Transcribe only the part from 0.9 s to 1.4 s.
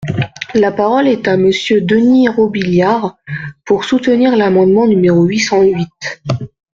est à